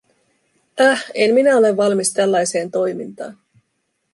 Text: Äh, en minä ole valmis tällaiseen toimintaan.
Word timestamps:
Äh, 0.89 0.97
en 1.13 1.33
minä 1.33 1.57
ole 1.57 1.77
valmis 1.77 2.13
tällaiseen 2.13 2.71
toimintaan. 2.71 3.37